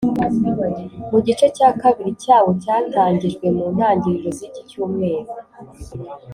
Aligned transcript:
Mu 1.09 1.19
gice 1.25 1.45
cya 1.57 1.69
kabiri 1.81 2.11
cyawo 2.23 2.49
cyatangijwe 2.63 3.45
mu 3.57 3.65
ntangiro 3.75 4.27
z’iki 4.37 4.61
cyumweru 4.69 5.29